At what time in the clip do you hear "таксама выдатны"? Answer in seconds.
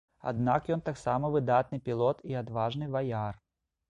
0.87-1.79